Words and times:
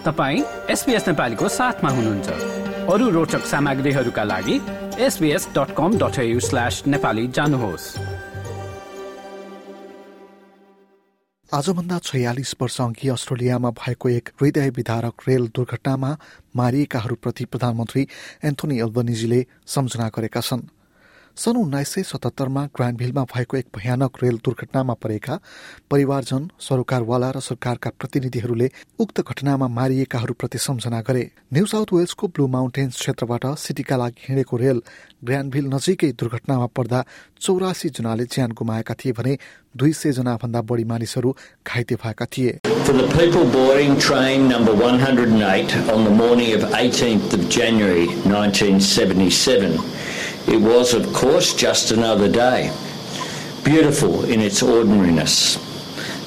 तपाईँ 0.00 0.42
एसपिएस 0.70 1.06
नेपालीको 1.08 1.48
साथमा 1.50 1.90
हुनुहुन्छ। 1.90 2.28
अरू 2.88 3.08
रोचक 3.10 3.44
सामग्रीहरूका 3.46 4.24
लागि 4.24 4.56
SBS 4.98 5.48
dot 5.56 5.74
com 5.76 5.98
dot 5.98 6.16
slash 6.40 6.82
Nepali 6.86 7.26
जानुहोस्। 7.28 7.84
आजभन्दा 11.52 11.98
छयालिस 11.98 12.54
वर्ष 12.60 12.80
अघि 12.80 13.08
अस्ट्रेलियामा 13.08 13.70
भएको 13.76 14.08
एक 14.08 14.28
हृदय 14.40 14.70
विधारक 14.70 15.28
रेल 15.28 15.46
दुर्घटनामा 15.54 16.16
मारिएकाहरूप्रति 16.56 17.44
प्रधानमन्त्री 17.44 18.06
एन्थोनी 18.44 18.80
एल्बनिजीले 18.80 19.44
सम्झना 19.66 20.08
गरेका 20.08 20.40
छन्। 20.40 20.68
सन् 21.36 21.56
उन्नाइस 21.56 21.88
सय 21.88 22.02
सतहत्तरमा 22.02 22.64
ग्रान्डभिलमा 22.76 23.22
भएको 23.24 23.56
एक 23.56 23.66
भयानक 23.76 24.16
रेल 24.22 24.36
दुर्घटनामा 24.44 24.94
परेका 24.94 25.38
परिवारजन 25.90 26.48
सरोकारवाला 26.60 27.30
र 27.30 27.40
सरकारका 27.40 27.90
प्रतिनिधिहरूले 27.98 28.68
उक्त 28.98 29.20
घटनामा 29.20 29.68
मारिएकाहरूप्रति 29.68 30.58
सम्झना 30.58 31.00
गरे। 31.00 31.22
न्यू 31.54 31.66
साउथ 31.66 31.92
वेल्सको 31.92 32.28
ब्लू 32.28 32.46
माउन्टेन्स 32.46 32.96
क्षेत्रबाट 32.96 33.46
सिटीका 33.56 33.96
लागि 33.96 34.20
हिँडेको 34.28 34.56
रेल 34.56 34.82
ग्रान्डभिल 35.24 35.66
नजिकै 35.74 36.10
दुर्घटनामा 36.20 36.66
पर्दा 36.76 37.04
चौरासी 37.40 37.88
जनाले 37.88 38.24
ज्यान 38.26 38.52
गुमाएका 38.52 38.94
थिए 39.00 39.12
भने 39.12 39.38
दुई 39.76 39.92
सय 39.92 40.12
जना 40.12 40.36
भन्दा 40.42 40.60
बढी 40.66 40.84
मानिसहरू 40.84 41.30
घाइते 41.66 41.94
भएका 41.94 42.26
थिए। 42.26 42.58
For 42.84 42.92
the 42.92 43.08
people 43.14 43.44
boarding 43.46 43.96
train 43.98 44.48
number 44.48 44.74
108 44.74 45.76
on 45.94 46.04
the 46.04 46.14
morning 46.20 46.52
of 46.52 46.68
18th 46.74 47.32
of 47.32 47.48
January 47.48 48.06
1977, 48.26 49.78
It 50.50 50.60
was, 50.60 50.94
of 50.94 51.12
course, 51.12 51.54
just 51.54 51.92
another 51.92 52.28
day, 52.28 52.72
beautiful 53.64 54.24
in 54.24 54.40
its 54.40 54.62
ordinariness. 54.62 55.58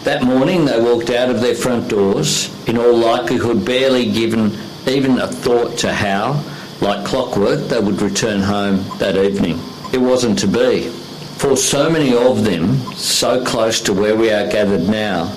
That 0.05 0.23
morning 0.23 0.63
they 0.63 0.81
walked 0.81 1.09
out 1.09 1.29
of 1.29 1.41
their 1.41 1.55
front 1.55 1.89
doors, 1.89 2.49
in 2.67 2.77
all 2.77 2.95
likelihood 2.95 3.65
barely 3.65 4.09
given 4.09 4.57
even 4.87 5.19
a 5.19 5.27
thought 5.27 5.77
to 5.79 5.91
how, 5.91 6.41
like 6.79 7.05
clockwork, 7.05 7.67
they 7.67 7.81
would 7.81 8.01
return 8.01 8.41
home 8.41 8.85
that 8.97 9.17
evening. 9.17 9.59
It 9.91 9.99
wasn't 9.99 10.39
to 10.39 10.47
be. 10.47 10.89
For 11.37 11.57
so 11.57 11.89
many 11.89 12.15
of 12.15 12.45
them, 12.45 12.77
so 12.93 13.43
close 13.43 13.81
to 13.81 13.93
where 13.93 14.15
we 14.15 14.31
are 14.31 14.49
gathered 14.49 14.87
now, 14.87 15.35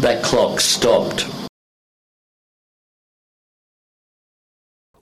that 0.00 0.22
clock 0.22 0.60
stopped. 0.60 1.26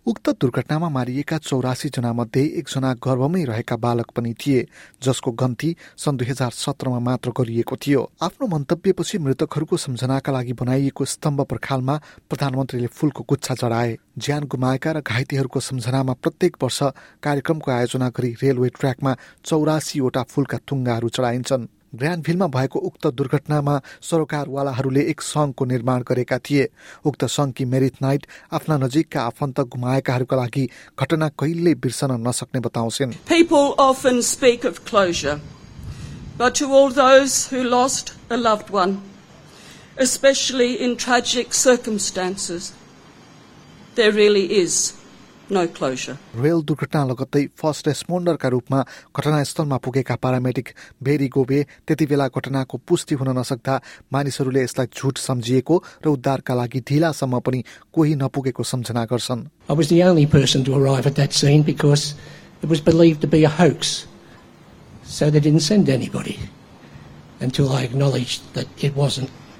उक्त 0.06 0.28
दुर्घटनामा 0.40 0.88
मारिएका 0.88 1.36
चौरासी 1.38 1.88
जना 1.88 2.12
मध्ये 2.12 2.42
एकजना 2.58 2.92
गर्भमै 2.94 3.42
रहेका 3.44 3.76
बालक 3.76 4.10
पनि 4.10 4.34
थिए 4.34 4.66
जसको 5.02 5.30
गन्ती 5.32 5.70
सन् 5.96 6.16
दुई 6.18 6.26
हजार 6.26 6.50
सत्रमा 6.50 6.98
मात्र 6.98 7.30
गरिएको 7.30 7.76
थियो। 7.76 8.00
आफ्नो 8.22 8.46
मन्तव्यपछि 8.46 9.18
मृतकहरूको 9.18 9.76
सम्झनाका 9.76 10.32
लागि 10.32 10.52
बनाइएको 10.58 11.04
स्तम्भ 11.04 11.40
पर्खालमा 11.46 11.94
प्रधानमन्त्रीले 12.30 12.86
फूलको 12.86 13.22
गुच्छा 13.30 13.54
चढाए। 13.54 13.96
ज्यान 14.18 14.42
गुमाएका 14.50 14.90
र 14.92 15.00
घाइतेहरूको 15.06 15.60
सम्झनामा 15.60 16.12
प्रत्येक 16.18 16.56
वर्ष 16.62 16.82
कार्यक्रमको 17.22 17.70
आयोजना 17.70 18.08
गरी 18.10 18.30
रेलवे 18.42 18.68
ट्र्याकमा 18.74 19.12
चौरासीवटा 19.44 20.22
फूलका 20.22 20.58
थुङ्गाहरू 20.66 21.08
चढाइन्छन्। 21.08 21.68
ज्ञानभिलमा 21.94 22.46
भएको 22.46 22.78
उक्त 22.78 23.06
दुर्घटनामा 23.06 23.80
सरोकारवालाहरूले 24.02 25.00
एक 25.00 25.20
संघको 25.20 25.64
निर्माण 25.64 26.02
गरेका 26.02 26.38
थिए। 26.38 26.68
उक्त 27.04 27.24
सङ्घकी 27.24 27.64
मेरिथ 27.64 28.02
नाइट 28.02 28.26
आफ्ना 28.52 28.76
नजिकका 28.76 29.20
आफन्त 29.22 29.60
गुमाएकाहरूका 29.60 30.36
लागि 30.36 30.68
घटना 31.00 31.28
कहिल्यै 31.28 31.74
बिर्सन 31.74 32.10
नसक्ने 32.28 32.60
बताउँछन्। 32.60 33.12
रेल 45.52 46.60
दुर्घटना 46.64 47.04
लगत्तै 47.04 47.44
फर्स्ट 47.60 47.88
रेस्पोन्डरका 47.88 48.48
रूपमा 48.48 48.80
घटनास्थलमा 49.16 49.76
पुगेका 49.84 50.14
प्यारामेट्रिक 50.16 50.68
भेरी 51.02 51.28
गोबे 51.28 51.60
त्यति 51.86 52.06
बेला 52.06 52.26
घटनाको 52.28 52.76
पुष्टि 52.88 53.14
हुन 53.14 53.28
नसक्दा 53.38 53.74
मानिसहरूले 54.12 54.62
यसलाई 54.62 54.86
झुट 54.96 55.18
सम्झिएको 55.18 55.74
र 56.04 56.08
उद्धारका 56.08 56.54
लागि 56.54 56.80
ढिलासम्म 56.88 57.38
पनि 57.44 57.60
कोही 57.92 58.14
नपुगेको 58.22 58.62
सम्झना 58.62 59.04
गर्छन्। 59.12 59.40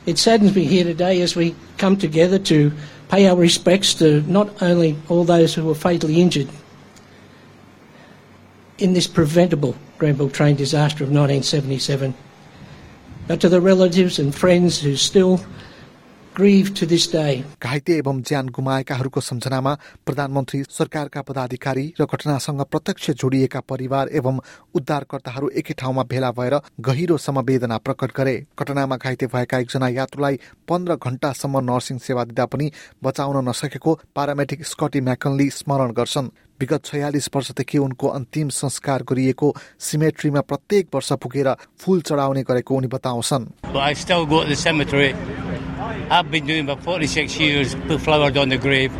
It 0.04 0.19
saddens 0.19 0.52
me 0.56 0.64
here 0.64 0.84
today 0.84 1.22
as 1.22 1.36
we 1.36 1.54
come 1.78 1.97
together 1.97 2.38
to 2.38 2.72
pay 3.08 3.26
our 3.26 3.36
respects 3.36 3.94
to 3.94 4.22
not 4.22 4.62
only 4.62 4.96
all 5.08 5.24
those 5.24 5.54
who 5.54 5.64
were 5.64 5.74
fatally 5.74 6.20
injured 6.20 6.48
in 8.78 8.94
this 8.94 9.06
preventable 9.06 9.76
Granville 9.98 10.30
train 10.30 10.56
disaster 10.56 11.04
of 11.04 11.10
1977, 11.10 12.14
but 13.28 13.40
to 13.40 13.48
the 13.48 13.60
relatives 13.60 14.18
and 14.18 14.34
friends 14.34 14.80
who 14.80 14.96
still 14.96 15.44
घाइते 17.62 17.93
एवं 17.93 18.20
ज्यान 18.22 18.47
गुमाएकाहरूको 18.48 19.20
सम्झनामा 19.20 19.72
प्रधानमन्त्री 20.06 20.62
सरकारका 20.70 21.22
पदाधिकारी 21.22 21.84
र 22.00 22.04
घटनासँग 22.04 22.60
प्रत्यक्ष 22.65 23.10
जोडिएका 23.12 23.60
परिवार 23.60 24.09
एवं 24.09 24.38
उद्धारकर्ताहरू 24.75 25.48
एकै 25.54 25.75
ठाउँमा 25.78 26.03
भेला 26.03 26.31
भएर 26.32 26.54
गहिरो 26.81 27.16
समवेदना 27.19 27.76
प्रकट 27.78 28.10
गरे। 28.16 28.37
घटनामा 28.59 28.97
घाइते 28.97 29.26
भएका 29.26 29.59
एकजना 29.59 29.88
यात्रुलाई 29.88 30.38
पन्ध्र 30.69 30.97
घण्टासम्म 30.97 31.60
नर्सिङ 31.69 31.98
सेवा 31.98 32.25
दिँदा 32.25 32.47
पनि 32.47 32.70
बचाउन 33.04 33.49
नसकेको 33.49 33.99
पारामेडिक 34.16 34.64
स्कटी 34.64 35.00
म्याकनली 35.00 35.49
स्मरण 35.50 35.91
गर्छन्। 35.93 36.32
विगत 36.60 36.82
छयालिस 36.84 37.28
वर्षदेखि 37.34 37.78
उनको 37.78 38.06
अन्तिम 38.09 38.49
संस्कार 38.54 39.03
गरिएको 39.03 39.54
सिमेट्रीमा 39.81 40.41
प्रत्येक 40.41 40.84
वर्ष 40.94 41.12
पुगेर 41.12 41.49
फूल 41.78 42.00
चढाउने 42.00 42.43
गरेको 42.43 42.72
उनी 42.75 42.88
बताउँछन्। 42.88 43.44
I've 46.09 46.29
been 46.31 46.45
doing 46.45 46.69
about 46.69 46.84
46 46.84 47.40
years, 47.40 47.75
put 47.88 48.01
flowers 48.01 48.35
on 48.38 48.50
the 48.50 48.57
grave 48.57 48.94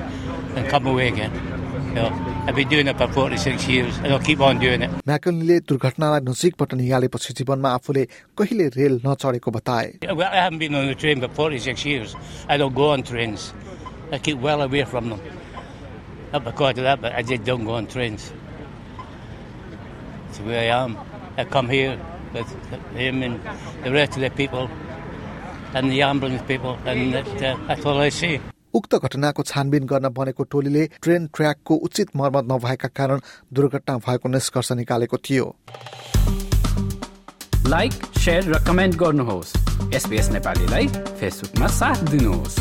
and 0.56 0.68
come 0.70 0.88
away 0.88 1.08
again. 1.08 1.32
You 1.90 1.94
know, 1.96 2.10
I've 2.48 2.56
been 2.56 2.68
doing 2.70 2.88
it 2.88 2.98
for 2.98 3.08
46 3.08 3.68
years 3.68 3.98
and 3.98 4.08
I'll 4.08 4.20
keep 4.20 4.40
on 4.42 4.60
doing 4.60 4.82
it. 4.82 4.92
म्याकनलीले 5.08 5.60
दुर्घटनालाई 5.70 6.22
नजिकबाट 6.30 6.74
निहालेपछि 6.82 7.34
जीवनमा 7.40 7.70
आफूले 7.80 8.04
कहिले 8.38 8.68
रेल 8.78 9.02
नचढेको 9.06 9.52
बताए 9.58 9.94
Well, 10.16 10.30
I 10.32 10.42
haven't 10.44 10.60
been 10.60 10.76
on 10.76 10.88
the 10.88 10.96
train 10.96 11.22
for 11.22 11.28
46 11.30 11.86
years. 11.86 12.16
I 12.48 12.58
don't 12.58 12.76
go 12.76 12.92
on 12.92 13.04
trains. 13.04 13.54
I 14.12 14.20
keep 14.20 14.38
well 14.40 14.62
away 14.62 14.84
from 14.86 15.10
them. 15.10 15.22
Not 16.34 16.44
because 16.44 16.78
of 16.78 16.84
that, 16.84 17.02
but 17.02 17.14
I 17.16 17.22
just 17.24 17.44
don't 17.44 17.66
go 17.66 17.74
on 17.76 17.88
trains. 17.88 18.32
It's 20.30 20.40
where 20.42 20.60
I 20.60 20.84
am. 20.84 20.98
I 21.38 21.46
come 21.46 21.70
here 21.70 22.00
with 22.34 22.50
him 22.96 23.24
and 23.24 23.40
the 23.84 23.92
rest 23.92 24.16
of 24.18 24.22
the 24.22 24.30
people 24.30 24.70
And 25.75 25.91
the 25.91 26.03
ambulance 26.03 26.43
people, 26.43 26.75
and 26.87 27.15
that, 27.15 27.31
uh, 27.37 27.57
that's 27.67 27.87
all 27.87 28.01
I 28.01 28.11
see. 28.11 28.39
उक्त 28.75 28.95
घटनाको 28.95 29.43
छानबिन 29.43 29.85
गर्न 29.85 30.09
बनेको 30.09 30.45
टोलीले 30.45 30.87
train 31.03 31.27
ट्र्याकको 31.27 31.75
उचित 31.75 32.17
मर्मत 32.17 32.45
नभएका 32.53 32.89
कारण 32.89 33.21
दुर्घटना 33.53 33.97
भएको 33.99 34.29
निष्कर्ष 34.29 34.73
निकालेको 34.73 35.17
थियो। 35.17 35.57
लाइक 37.67 37.93
र 38.29 38.65
कमेन्ट 38.67 38.97
गर्नुहोस्। 38.97 39.57
एसपिएस 39.95 40.29
नेपालीलाई 40.29 40.89
फेसबुकमा 40.89 41.67
साथ 41.67 41.97
दिनुहोस्। 41.97 42.59